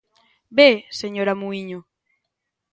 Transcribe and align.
¿Ve, 0.57 0.69
señora 0.99 1.33
Muíño? 1.41 1.79